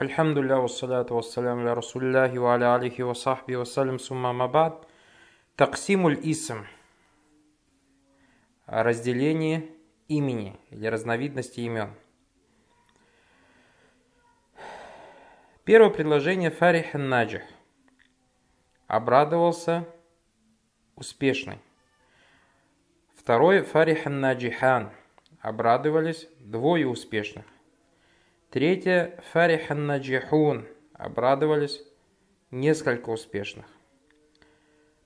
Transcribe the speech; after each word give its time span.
Альхамдулилля, 0.00 0.56
вассаляту 0.56 1.14
вассалям 1.14 1.62
ля 1.62 1.74
расулляхи 1.74 2.38
ва 2.38 2.54
аля 2.54 2.74
алихи 2.74 3.02
ва 3.02 3.12
сахби 3.12 3.54
вассалям 3.54 3.98
сумма 3.98 4.32
мабад. 4.32 4.88
Таксимуль 5.56 6.18
исм. 6.22 6.64
Разделение 8.64 9.68
имени 10.08 10.58
или 10.70 10.86
разновидности 10.86 11.60
имен. 11.60 11.90
Первое 15.64 15.90
предложение 15.90 16.50
Фарих 16.50 16.94
Наджих. 16.94 17.42
Обрадовался 18.86 19.86
успешный. 20.96 21.58
Второе 23.16 23.62
Фарих 23.64 24.06
Наджихан. 24.06 24.92
Обрадовались 25.42 26.26
двое 26.38 26.88
успешных. 26.88 27.44
Третье– 28.50 29.22
фарихан 29.32 29.86
наджихун– 29.86 30.66
обрадовались 30.94 31.84
несколько 32.50 33.10
успешных. 33.10 33.66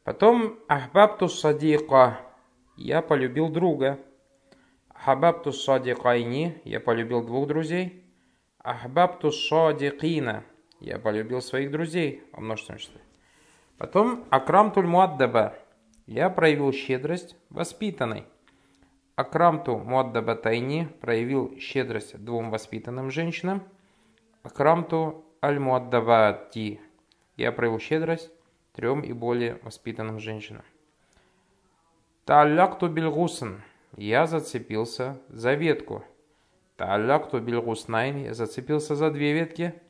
Потом 0.03 0.59
ахбабту 0.67 1.29
садика– 1.29 2.21
я 2.79 3.03
полюбил 3.03 3.51
друга. 3.51 3.99
Ахбабту 4.89 5.53
садикайни– 5.53 6.59
я 6.65 6.81
полюбил 6.81 7.23
двух 7.23 7.47
друзей. 7.47 8.03
Ахбабту 8.61 9.31
садикина– 9.31 10.45
я 10.81 10.99
полюбил 10.99 11.43
своих 11.43 11.71
друзей 11.71 12.23
во 12.33 12.41
множественном 12.41 12.79
числе. 12.79 13.03
Потом 13.77 14.25
акрамтуль 14.31 14.87
муаддаба– 14.87 15.55
я 16.07 16.31
проявил 16.31 16.73
щедрость 16.73 17.37
воспитанной. 17.51 18.25
Акрамту 19.17 19.79
Муаддабатайни 19.79 20.89
проявил 21.01 21.57
щедрость 21.61 22.19
двум 22.19 22.51
воспитанным 22.51 23.13
женщинам. 23.13 23.63
Акрамту 24.43 25.25
Аль-Муаддабати 25.41 26.81
я 27.37 27.53
проявил 27.53 27.79
щедрость 27.79 28.33
трем 28.73 29.03
и 29.03 29.13
более 29.13 29.61
воспитанным 29.63 30.19
женщинам. 30.19 30.65
Та'аллакту 32.27 32.89
бильгусн 32.89 33.61
я 33.97 34.27
зацепился 34.27 35.21
за 35.29 35.55
ветку. 35.55 36.05
Та'аллакту 36.77 37.39
бильгуснайн 37.39 38.17
я 38.17 38.35
зацепился 38.35 38.97
за 38.97 39.13
две 39.13 39.33
ветки. 39.33 39.81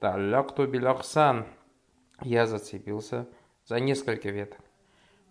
Та'аллакту 0.00 0.66
билахсан 0.66 1.46
я 2.20 2.48
зацепился 2.48 3.28
за 3.64 3.78
несколько 3.78 4.30
веток. 4.30 4.58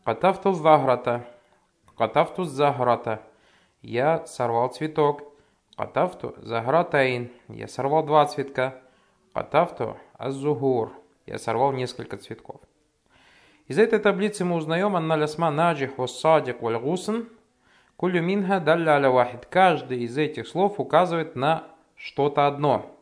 Катафту 0.05 0.53
заграта. 0.53 1.27
Катафту 1.97 2.45
заграта 2.45 3.21
я 3.81 4.25
сорвал 4.25 4.69
цветок. 4.69 5.23
Катафту 5.75 6.35
загратайн, 6.37 7.31
я 7.47 7.67
сорвал 7.67 8.05
два 8.05 8.25
цветка. 8.25 8.75
Катафту 9.33 9.97
аззугур, 10.17 10.91
я 11.25 11.39
сорвал 11.39 11.71
несколько 11.71 12.17
цветков. 12.17 12.61
Из 13.67 13.79
этой 13.79 13.99
таблицы 13.99 14.43
мы 14.43 14.57
узнаем 14.57 14.95
анна 14.95 15.15
лясма 15.15 15.49
наджих 15.49 15.97
вассадик 15.97 16.61
вальгусн 16.61 17.21
кулю 17.95 18.21
минха 18.21 18.59
далля 18.59 18.91
аля 18.91 19.09
вахид. 19.09 19.45
Каждый 19.45 20.01
из 20.01 20.17
этих 20.17 20.47
слов 20.47 20.79
указывает 20.79 21.35
на 21.35 21.63
что-то 21.95 22.47
одно. 22.47 22.95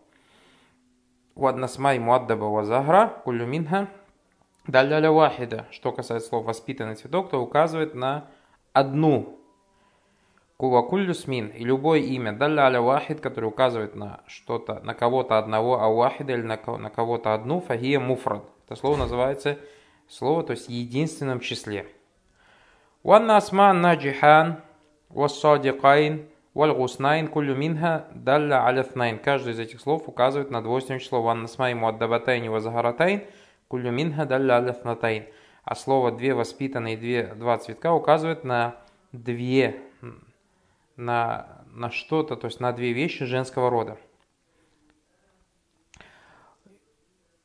Ваднасмай 1.35 1.99
муаддаба 1.99 2.45
вазагра 2.45 3.07
кулю 3.23 3.47
минха 3.47 3.89
далля 4.67 4.97
аля 4.97 5.11
вахида. 5.11 5.65
Что 5.71 5.91
касается 5.91 6.29
слов 6.29 6.45
воспитанный 6.45 6.95
цветок, 6.95 7.31
то 7.31 7.41
указывает 7.41 7.95
на 7.95 8.27
одну 8.71 9.38
Кулакуллю 10.59 11.13
смин 11.13 11.47
и 11.55 11.63
любое 11.63 11.99
имя 11.99 12.33
далля 12.33 12.63
аля 12.63 12.81
вахид, 12.81 13.21
которое 13.21 13.47
указывает 13.47 13.95
на 13.95 14.19
что-то, 14.27 14.81
на 14.81 14.93
кого-то 14.93 15.37
одного, 15.37 15.81
а 15.81 15.87
вахид 15.87 16.29
или 16.29 16.41
на, 16.41 16.57
кого-то 16.57 17.33
одну, 17.33 17.61
фагия 17.61 17.97
муфрад. 17.97 18.43
Это 18.65 18.75
слово 18.75 18.97
называется 18.97 19.57
слово, 20.09 20.43
то 20.43 20.51
есть 20.51 20.67
в 20.67 20.69
единственном 20.69 21.39
числе. 21.39 21.85
Ванна 23.03 23.37
асман 23.37 23.79
наджихан, 23.79 24.57
والصديقين، 25.07 26.27
والغصنين، 26.53 27.29
كل 27.29 27.55
منها 27.55 28.07
دل 28.13 28.67
على 28.67 28.84
اثنين. 28.84 29.17
Каждый 29.17 29.53
из 29.53 29.59
этих 29.59 29.79
слов 29.79 30.09
указывает 30.09 30.51
на 30.51 30.61
двойственное 30.61 30.99
число. 30.99 31.21
وأن 31.21 31.45
أسماء 31.45 31.73
مؤدبتين، 31.73 32.51
وزهرتين، 32.51 33.23
كل 33.69 33.91
منها 33.91 34.25
دل 34.25 34.57
على 34.57 34.77
اثنتين. 34.77 35.23
А 35.63 35.73
слово 35.75 36.11
две 36.11 36.33
воспитанные, 36.33 36.97
две, 36.97 37.33
два 37.35 37.57
цветка 37.59 37.93
указывает 37.93 38.43
на 38.43 38.75
две 39.13 39.83
на, 40.99 41.63
на 41.67 41.89
что-то, 41.89 42.35
то 42.35 42.45
есть 42.45 42.59
на 42.59 42.71
две 42.73 42.91
вещи 42.93 43.25
женского 43.25 43.69
рода. 43.69 43.97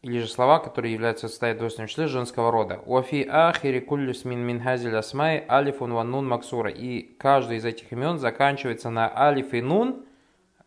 Или 0.02 0.18
же 0.18 0.28
слова, 0.28 0.58
которые 0.58 0.92
являются 0.92 1.28
состоят 1.28 1.56
двойственным 1.56 1.88
числе 1.88 2.08
женского 2.08 2.50
рода. 2.50 2.80
وفي 2.84 3.26
آخر 3.26 3.80
كل 3.80 4.03
اسم 4.03 4.26
من 4.26 4.40
هذه 4.40 4.60
الأسماء 4.60 5.46
ألف 5.48 5.94
ونون 5.94 6.28
مكسورة. 6.28 6.70
И 6.70 7.00
каждый 7.16 7.56
из 7.56 7.64
этих 7.64 7.90
имен 7.90 8.18
заканчивается 8.18 8.90
на 8.90 9.10
алиф 9.16 9.54
и 9.54 9.62
нун, 9.62 10.04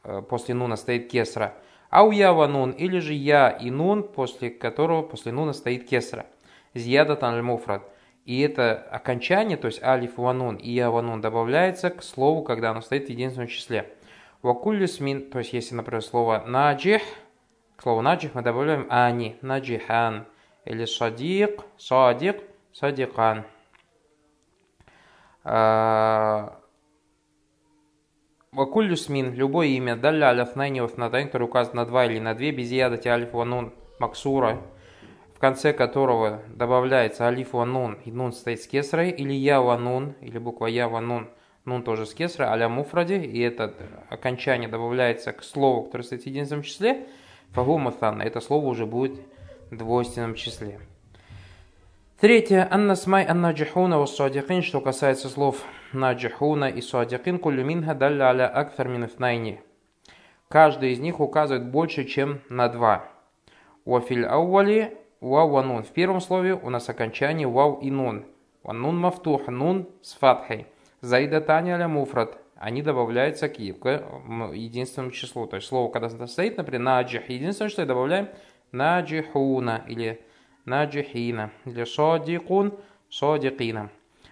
э, 0.03 0.23
после 0.27 0.55
нуна 0.55 0.75
стоит 0.75 1.11
кесра. 1.11 1.53
Ау 1.91 2.09
я 2.11 2.33
ванун, 2.33 2.71
или 2.71 2.97
же 2.99 3.13
я 3.13 3.49
и 3.49 3.69
нун, 3.69 4.03
после 4.03 4.49
которого 4.49 5.03
после 5.03 5.31
нуна 5.31 5.53
стоит 5.53 5.87
кесра. 5.87 6.25
Зиядатан 6.73 7.35
аль-муфрад. 7.35 7.83
И 8.27 8.41
это 8.41 8.75
окончание, 8.91 9.55
то 9.55 9.67
есть 9.67 9.81
алиф 9.81 10.17
ванун 10.17 10.57
и 10.57 10.69
я 10.69 10.91
ванун 10.91 11.21
добавляется 11.21 11.89
к 11.89 12.03
слову, 12.03 12.43
когда 12.43 12.71
оно 12.71 12.81
стоит 12.81 13.05
в 13.05 13.09
единственном 13.09 13.47
числе. 13.47 13.89
Вакуллюс 14.41 14.99
мин, 14.99 15.31
то 15.31 15.39
есть 15.39 15.53
если, 15.53 15.75
например, 15.75 16.03
слово 16.03 16.43
наджих, 16.45 17.01
к 17.77 17.83
слову 17.83 18.01
наджих 18.01 18.35
мы 18.35 18.41
добавляем 18.41 18.85
ани, 18.89 19.37
наджихан, 19.41 20.25
или 20.65 20.83
садик, 20.83 21.61
садик, 21.77 22.43
садикан. 22.73 23.45
А, 25.45 26.59
Вакуллюс 28.51 29.07
мин, 29.07 29.35
любое 29.35 29.67
имя, 29.67 29.95
далля 29.95 30.31
аляфнайни 30.31 30.81
вафнатайн, 30.81 31.27
которое 31.27 31.45
указано 31.45 31.77
на 31.77 31.85
два 31.85 32.05
или 32.05 32.19
на 32.19 32.35
две, 32.35 32.51
без 32.51 32.71
ядати 32.71 33.07
алиф 33.07 33.31
ванун 33.31 33.73
максура, 33.99 34.61
в 35.37 35.39
конце 35.39 35.71
которого 35.71 36.41
добавляется 36.47 37.27
алиф 37.27 37.53
ва 37.53 37.63
нун, 37.63 37.99
и 38.05 38.11
нун 38.11 38.33
стоит 38.33 38.59
с 38.59 38.65
кесрой, 38.65 39.11
или 39.11 39.33
я 39.33 39.61
ва 39.61 39.77
нун, 39.77 40.15
или 40.19 40.39
буква 40.39 40.65
я 40.65 40.89
ва 40.89 40.99
нун, 40.99 41.29
нун 41.63 41.83
тоже 41.83 42.07
с 42.07 42.15
кесрой, 42.15 42.47
аля 42.47 42.67
муфради, 42.67 43.13
и 43.13 43.39
это 43.41 43.71
окончание 44.09 44.67
добавляется 44.67 45.33
к 45.33 45.43
слову, 45.43 45.83
которое 45.83 46.05
стоит 46.05 46.23
в 46.23 46.25
единственном 46.25 46.63
числе, 46.63 47.05
фагу 47.51 47.77
мутанна, 47.77 48.23
это 48.23 48.41
слово 48.41 48.65
уже 48.65 48.87
будет 48.87 49.19
в 49.69 49.77
двойственном 49.77 50.33
числе. 50.33 50.79
Третье. 52.19 52.67
Анна 52.71 52.95
смай 52.95 53.23
анна 53.27 53.51
джихуна 53.51 53.99
вассадикин, 53.99 54.63
что 54.63 54.81
касается 54.81 55.29
слов 55.29 55.61
наджихуна 55.93 56.65
и 56.65 56.81
садикин, 56.81 57.37
кулю 57.37 57.63
минха 57.63 57.93
далля 57.93 58.29
аля 58.29 58.47
акфар 58.47 58.87
минафнайни. 58.87 59.61
Каждый 60.47 60.93
из 60.93 60.99
них 60.99 61.19
указывает 61.19 61.69
больше, 61.69 62.05
чем 62.05 62.41
на 62.49 62.69
два. 62.69 63.05
Уафиль 63.85 64.25
аували 64.25 64.97
вау 65.21 65.49
ванун. 65.49 65.83
В 65.83 65.89
первом 65.89 66.21
слове 66.21 66.53
у 66.53 66.69
нас 66.69 66.89
окончание 66.89 67.47
вау 67.47 67.79
и 67.81 67.91
нун. 67.91 68.25
Ванун 68.63 68.97
мафтух, 68.97 69.47
нун 69.47 69.87
с 70.01 70.13
фатхой. 70.13 70.67
Заида 71.01 71.41
таня 71.41 71.75
аля 71.75 71.87
муфрат. 71.87 72.37
Они 72.55 72.81
добавляются 72.81 73.49
к 73.49 73.59
единственному 73.59 75.11
числу. 75.11 75.45
То 75.45 75.57
есть 75.57 75.67
слово, 75.67 75.91
когда 75.91 76.27
стоит, 76.27 76.57
например, 76.57 76.81
наджих, 76.81 77.29
единственное, 77.29 77.69
что 77.69 77.85
добавляем 77.85 78.29
наджихуна 78.71 79.83
или 79.87 80.21
наджихина. 80.65 81.51
Или 81.65 81.83
садикун, 81.83 82.73
садикина. 83.09 83.89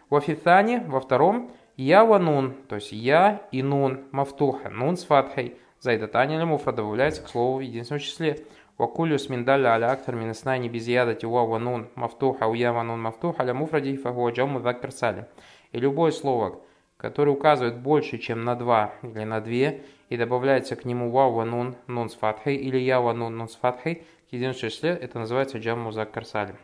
Вафитане, 0.10 0.84
во 0.88 1.00
втором, 1.00 1.52
я 1.78 2.04
ванун, 2.06 2.54
то 2.68 2.76
есть 2.76 2.92
я 2.92 3.42
и 3.52 3.62
нун, 3.62 4.06
мафтуха, 4.12 4.70
нун 4.70 4.98
с 4.98 5.04
фатхой. 5.04 5.56
Заида 5.80 6.08
таня 6.08 6.38
аля 6.38 6.46
муфрат 6.46 6.76
добавляется 6.76 7.22
к 7.22 7.28
слову 7.28 7.58
в 7.58 7.62
единственном 7.62 8.02
числе. 8.02 8.46
وكل 8.80 9.16
اسم 9.16 9.46
دل 9.46 9.66
على 9.66 9.92
أكثر 9.92 10.16
من 10.16 10.30
اثنين 10.30 10.72
بزيادة 10.72 11.28
واو 11.28 11.56
ونون 11.56 11.88
مفتوح 11.96 12.44
أو 12.44 12.56
يا 12.56 12.70
ونون 12.70 13.04
مفتوح 13.04 13.42
على 13.42 13.54
مفرده 13.54 13.96
فهو 13.96 14.30
جمع 14.30 14.54
مذكر 14.54 14.90
سالم. 14.90 15.26
И 15.72 15.80
любое 15.80 16.12
слово, 16.12 16.60
которое 16.98 17.32
указывает 17.32 17.78
больше, 17.78 18.18
чем 18.18 18.44
на 18.44 18.56
два 18.56 18.94
или 19.04 19.24
на 19.24 19.42
две, 19.42 19.82
и 20.10 20.18
добавляется 20.18 20.76
к 20.76 20.86
нему 20.86 21.10
вау 21.10 21.34
ванун 21.34 21.76
нун 21.88 22.10
с 22.10 22.16
фатхой 22.16 22.56
или 22.56 22.78
я 22.78 23.02
ванун 23.02 23.38
нун 23.38 23.50
с 23.50 23.56
фатхой, 23.56 24.04
к 24.30 24.34
единственному 24.34 24.72
числе 24.72 24.90
это 24.92 25.20
называется 25.20 25.58
джамму 25.58 25.92
заккарсали. 25.92 26.56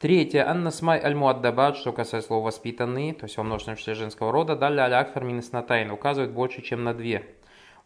Третье. 0.00 0.48
Анна 0.48 0.72
смай 0.72 1.00
аль 1.00 1.14
муаддабад, 1.14 1.76
что 1.76 1.92
касается 1.92 2.26
слова 2.26 2.46
«воспитанные», 2.46 3.14
то 3.14 3.26
есть 3.26 3.36
во 3.36 3.44
множественном 3.44 3.76
числе 3.76 3.94
женского 3.94 4.32
рода, 4.32 4.56
далее 4.56 4.82
аль 4.82 4.94
акфар 4.94 5.22
минес 5.22 5.52
натайн, 5.52 5.92
указывает 5.92 6.32
больше, 6.32 6.60
чем 6.60 6.82
на 6.82 6.92
две. 6.92 7.24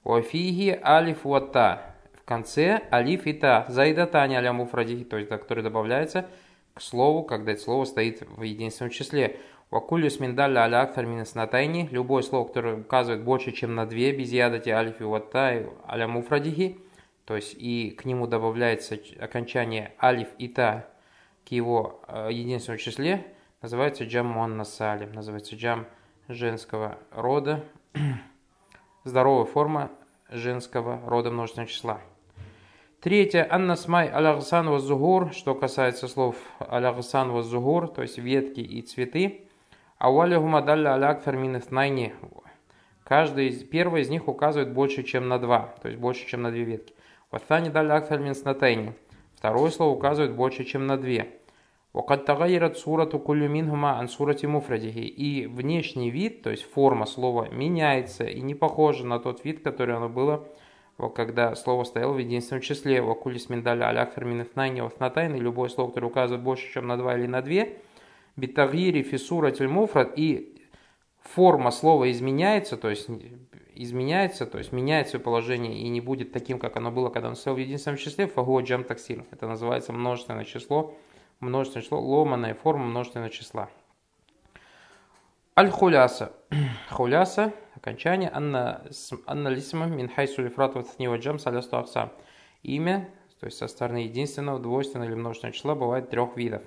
Уафиги 0.03 0.81
алиф 0.82 1.25
вата, 1.25 1.95
конце 2.26 2.82
алиф 2.93 3.26
и 3.26 3.32
та, 3.32 3.64
заидатани 3.69 4.34
аля 4.34 4.52
муфради, 4.52 5.05
то 5.05 5.17
есть, 5.17 5.31
который 5.31 5.62
добавляется 5.62 6.26
к 6.75 6.82
слову, 6.82 7.23
когда 7.23 7.52
это 7.52 7.62
слово 7.62 7.84
стоит 7.87 8.23
в 8.28 8.43
единственном 8.43 8.90
числе. 8.90 9.38
Вакулюс 9.70 10.20
миндалля 10.20 10.61
аля 10.61 10.82
акфар 10.82 11.06
натайни, 11.06 11.88
любое 11.90 12.23
слово, 12.23 12.46
которое 12.46 12.76
указывает 12.76 13.25
больше, 13.25 13.52
чем 13.52 13.75
на 13.75 13.87
две, 13.87 14.12
без 14.12 14.31
ядати 14.31 14.69
алиф 14.69 15.00
и 15.00 15.05
ватта 15.05 15.70
аля 15.88 16.06
муфрадихи, 16.06 16.78
то 17.25 17.34
есть 17.34 17.55
и 17.58 17.90
к 17.90 18.05
нему 18.05 18.26
добавляется 18.26 18.99
окончание 19.19 19.93
алиф 20.00 20.29
и 20.38 20.49
та 20.49 20.87
к 21.46 21.52
его 21.52 22.00
э, 22.08 22.29
единственному 22.32 22.79
числе, 22.79 23.26
называется 23.62 24.05
джам 24.05 24.26
муаннас 24.26 24.75
салим, 24.75 25.12
называется 25.12 25.56
джам 25.56 25.87
женского 26.29 26.99
рода, 27.11 27.64
здоровая 29.05 29.44
форма 29.44 29.90
женского 30.29 31.00
рода 31.06 31.31
множественного 31.31 31.70
числа. 31.70 32.00
Третье. 33.06 33.47
Аннасмай 33.50 34.09
алягсан 34.09 34.69
вазугур, 34.69 35.33
что 35.33 35.56
касается 35.56 36.07
слов 36.07 36.35
алягсан 36.59 37.31
вазугур, 37.31 37.88
то 37.88 38.01
есть 38.01 38.18
ветки 38.18 38.59
и 38.59 38.81
цветы. 38.81 39.47
Ауалиху 39.97 40.45
мадалля 40.45 40.94
аляк 40.94 41.23
ферминес 41.23 41.71
найни. 41.71 42.13
Каждый 43.03 43.47
из, 43.47 43.63
первый 43.63 44.03
из 44.03 44.09
них 44.09 44.27
указывает 44.27 44.73
больше, 44.73 45.03
чем 45.03 45.27
на 45.27 45.38
два, 45.38 45.75
то 45.81 45.89
есть 45.89 46.00
больше, 46.00 46.27
чем 46.27 46.44
на 46.44 46.51
две 46.51 46.63
ветки. 46.63 46.94
Ваthani 47.31 47.69
даля 47.69 48.01
ферминес 48.01 48.44
натайни. 48.44 48.94
Второе 49.35 49.71
слово 49.71 49.95
указывает 49.95 50.35
больше, 50.35 50.63
чем 50.63 50.85
на 50.88 50.97
две. 50.97 51.38
وقد 51.94 52.25
تغيرت 52.25 52.77
صورة 52.77 53.18
كل 53.18 53.50
منهما 53.50 53.89
عن 53.89 54.07
صورة 54.07 54.38
مفرده. 54.44 54.94
И 54.95 55.45
внешний 55.45 56.09
вид, 56.09 56.41
то 56.41 56.50
есть 56.50 56.63
форма 56.63 57.06
слова, 57.06 57.50
меняется 57.50 58.23
и 58.23 58.41
не 58.41 58.56
похожа 58.56 59.06
на 59.06 59.19
тот 59.19 59.44
вид, 59.44 59.62
который 59.62 59.95
оно 59.95 60.07
было, 60.07 60.47
когда 61.14 61.54
слово 61.54 61.84
стояло 61.84 62.12
в 62.12 62.19
единственном 62.19 62.62
числе. 62.62 63.02
Вакулис 63.02 63.48
миндаля 63.48 63.88
аляк 63.88 64.14
ферминетнайни 64.14 64.81
вафнатайн. 64.81 65.34
И 65.34 65.40
любое 65.40 65.69
слово, 65.69 65.88
которое 65.88 66.06
указывает 66.08 66.43
больше, 66.43 66.72
чем 66.72 66.87
на 66.87 66.96
два 66.96 67.16
или 67.16 67.26
на 67.26 67.43
две. 67.43 67.78
Битагири 68.37 69.02
фисура 69.02 69.50
тельмуфрат. 69.50 70.12
И 70.16 70.62
форма 71.22 71.70
слова 71.70 72.10
изменяется, 72.10 72.76
то 72.76 72.88
есть 72.88 73.08
изменяется, 73.75 74.46
то 74.46 74.58
есть 74.58 74.72
меняет 74.72 75.08
свое 75.08 75.22
положение 75.22 75.78
и 75.78 75.88
не 75.88 76.00
будет 76.00 76.32
таким, 76.32 76.58
как 76.58 76.76
оно 76.76 76.90
было, 76.90 77.10
когда 77.10 77.28
оно 77.28 77.37
стояло 77.37 77.58
в 77.58 77.60
единственном 77.60 77.98
числе. 77.98 78.26
Фагуа 78.26 78.62
джам 78.62 78.84
таксир. 78.84 79.25
Это 79.31 79.46
называется 79.46 79.93
множественное 79.93 80.44
число 80.44 80.94
множественное 81.40 81.84
число, 81.84 82.00
ломаная 82.00 82.54
форма 82.54 82.84
множественного 82.84 83.31
числа. 83.31 83.69
Аль-хуляса. 85.58 86.32
Хуляса, 86.90 87.52
окончание, 87.86 88.30
анна, 88.32 88.82
анна 89.26 89.48
лисма 89.48 89.86
мин 89.86 90.10
джам 91.18 91.38
салясту 91.38 91.76
аксам. 91.76 92.12
Имя, 92.64 93.08
то 93.38 93.46
есть 93.46 93.58
со 93.58 93.68
стороны 93.68 93.98
единственного, 93.98 94.58
двойственного 94.58 95.08
или 95.08 95.14
множественного 95.14 95.54
числа 95.54 95.74
бывает 95.76 96.10
трех 96.10 96.36
видов. 96.36 96.62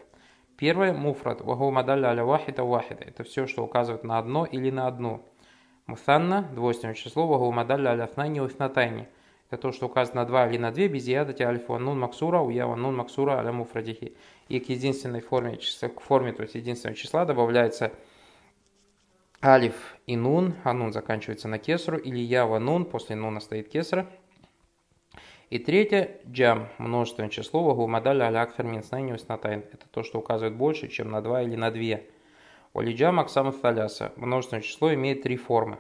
Первое– 0.56 0.94
муфрат, 0.94 1.42
ваху 1.42 1.72
мадалля 1.72 2.08
аля 2.08 2.24
вахида 2.24 2.64
вахида. 2.64 3.04
Это 3.04 3.24
все, 3.26 3.48
что 3.48 3.66
указывает 3.66 4.06
на 4.06 4.18
одно 4.18 4.46
или 4.46 4.70
на 4.70 4.88
одну. 4.88 5.22
Муфанна– 5.88 6.50
двойственное 6.56 6.96
число, 6.96 7.28
ваху 7.28 7.52
мадалля 7.52 7.90
аля 7.90 8.08
фнайни 8.08 8.40
уфнатайни– 8.40 9.10
это 9.50 9.62
то, 9.62 9.72
что 9.72 9.88
указано 9.88 10.22
на 10.22 10.28
2 10.28 10.48
или 10.50 10.58
на 10.58 10.72
2, 10.72 10.88
без 10.88 11.08
ядати 11.08 11.42
альфа 11.42 11.80
нун 11.80 12.00
максура, 12.00 12.40
у 12.40 12.50
ява 12.50 12.76
нун 12.76 12.96
максура 12.96 13.40
аля 13.40 13.52
муфрадихи. 13.52 14.14
И 14.48 14.60
к 14.60 14.70
единственной 14.70 15.22
форме, 15.22 15.58
к 15.58 16.00
форме, 16.00 16.34
то 16.34 16.44
есть 16.44 16.56
единственного 16.56 16.96
числа 16.96 17.26
добавляется 17.26 17.92
алиф 19.44 19.96
и 20.06 20.16
нун, 20.16 20.56
а 20.64 20.74
нун 20.74 20.92
заканчивается 20.92 21.48
на 21.48 21.60
кесру, 21.60 21.98
или 21.98 22.20
ява 22.20 22.60
нун, 22.60 22.86
после 22.86 23.16
нуна 23.16 23.40
стоит 23.40 23.70
кесра. 23.70 24.08
И 25.50 25.58
третье, 25.58 26.20
джам, 26.28 26.68
множественное 26.78 27.30
число, 27.30 27.64
вагу 27.64 27.88
мадаля 27.88 28.26
аля 28.26 28.42
акфер 28.42 28.66
мин 28.66 28.84
Это 28.84 29.88
то, 29.92 30.04
что 30.04 30.20
указывает 30.20 30.56
больше, 30.56 30.90
чем 30.90 31.10
на 31.10 31.22
2 31.22 31.42
или 31.44 31.56
на 31.56 31.72
2. 31.72 32.02
Олиджам 32.76 33.20
аксам 33.20 33.52
таляса. 33.52 34.12
Множественное 34.16 34.62
число 34.62 34.94
имеет 34.94 35.24
три 35.24 35.38
формы. 35.38 35.80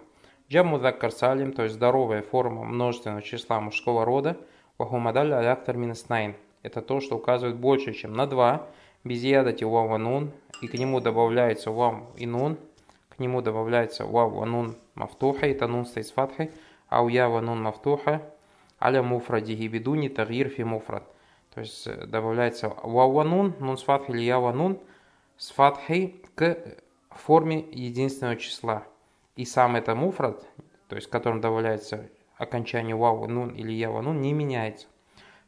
Джам 0.50 0.68
мудаккар 0.68 1.12
салим, 1.12 1.54
то 1.54 1.64
есть 1.64 1.76
здоровая 1.76 2.24
форма 2.24 2.64
множественного 2.64 3.22
числа 3.22 3.60
мужского 3.62 4.06
рода, 4.06 4.38
вахумадаль 4.80 5.32
аляктар 5.32 5.78
минаснайн. 5.78 6.36
Это 6.64 6.82
то, 6.82 7.00
что 7.00 7.16
указывает 7.16 7.58
больше, 7.58 7.94
чем 7.94 8.14
на 8.14 8.26
2, 8.26 8.68
без 9.04 9.22
ядати 9.22 9.64
вав 9.64 10.00
нун, 10.00 10.32
и 10.64 10.68
к 10.68 10.74
нему 10.74 11.00
добавляется 11.00 11.70
вав 11.70 12.02
и 12.18 12.26
нун, 12.26 12.58
к 13.20 13.22
нему 13.22 13.42
добавляется 13.42 14.06
вав 14.06 14.32
нун 14.46 14.78
мафтуха, 14.96 15.48
и 15.48 15.54
танун 15.54 15.86
стоит 15.86 16.08
с 16.08 16.12
фатхой, 16.12 16.52
а 16.88 17.04
у 17.04 17.10
ява 17.10 17.42
нун 17.42 17.62
мафтуха, 17.62 18.22
аля 18.82 19.04
муфрадихи 19.04 19.68
бедуни 19.68 20.08
тагир 20.08 20.48
фи 20.48 20.64
муфрад. 20.64 21.04
То 21.54 21.60
есть 21.60 21.86
э, 21.86 22.06
добавляется 22.06 22.70
вав 22.70 23.26
нун, 23.26 23.56
нун 23.60 23.78
с 23.78 23.84
фатхой 23.84 24.16
или 24.16 24.24
ява 24.24 24.54
нун 24.54 24.80
с 25.36 25.52
фатхой 25.52 26.24
к 26.36 26.58
форме 27.10 27.60
единственного 27.60 28.38
числа. 28.38 28.84
И 29.36 29.44
сам 29.44 29.76
это 29.76 29.96
муфрат, 29.96 30.42
то 30.88 30.96
есть 30.96 31.10
которым 31.10 31.42
добавляется 31.42 32.10
окончание 32.38 32.96
вау, 32.96 33.28
нун 33.28 33.50
или 33.50 33.74
ява, 33.74 34.00
нун, 34.00 34.22
не 34.22 34.32
меняется. 34.32 34.88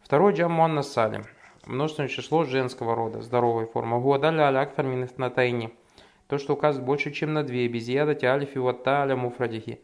Второй 0.01 0.33
джам 0.33 0.51
муанна 0.51 0.83
салим. 0.83 1.23
Множественное 1.65 2.09
число 2.09 2.43
женского 2.43 2.95
рода, 2.95 3.21
здоровая 3.21 3.65
форма. 3.65 3.97
Гуадаля 3.97 4.47
аля 4.47 4.59
акфар 4.59 4.85
на 4.85 5.29
тайни. 5.29 5.73
То, 6.31 6.37
что 6.37 6.53
указывает 6.53 6.85
больше, 6.85 7.11
чем 7.11 7.33
на 7.33 7.43
две. 7.43 7.67
Без 7.67 7.89
ядати 7.89 8.23
алифи 8.23 8.57
ватта 8.57 9.01
аля 9.01 9.17
муфрадихи. 9.17 9.81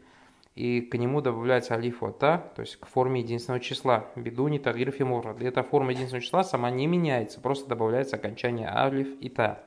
И 0.54 0.80
к 0.80 0.96
нему 0.96 1.20
добавляется 1.20 1.74
алиф 1.74 2.00
ватта, 2.00 2.50
то 2.56 2.62
есть 2.62 2.76
к 2.76 2.86
форме 2.86 3.20
единственного 3.20 3.62
числа. 3.62 4.06
Бедуни 4.16 4.56
тагирфи 4.56 5.02
муфрад. 5.02 5.42
Эта 5.42 5.62
форма 5.62 5.90
единственного 5.90 6.22
числа 6.24 6.44
сама 6.44 6.70
не 6.70 6.86
меняется, 6.86 7.38
просто 7.38 7.68
добавляется 7.68 8.16
окончание 8.16 8.66
алиф 8.66 9.08
и 9.20 9.28
та. 9.28 9.62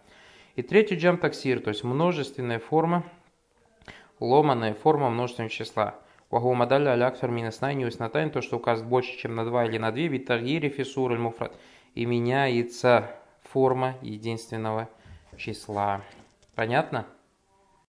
И 0.56 0.64
третий 0.64 0.96
джам 0.96 1.20
таксир, 1.20 1.60
то 1.60 1.70
есть 1.70 1.84
множественная 1.84 2.58
форма 2.58 3.04
ломаная 4.20 4.74
форма 4.74 5.12
множественного 5.12 5.52
числа. 5.52 6.00
Вагу 6.32 6.52
мадаля 6.56 6.94
алякфер 6.94 7.30
минаснай 7.30 7.76
неуснатайн, 7.76 8.32
то, 8.32 8.42
что 8.42 8.58
указывает 8.58 8.90
больше, 8.90 9.16
чем 9.20 9.36
на 9.36 9.46
2 9.46 9.66
или 9.66 9.78
на 9.78 9.92
2, 9.92 10.08
битагири 10.08 10.70
фисур 10.70 11.16
муфрат. 11.16 11.56
И 11.94 12.08
меняется 12.08 13.12
форма 13.44 13.98
единственного 14.02 14.90
числа. 15.38 16.02
Понятно? 16.56 17.08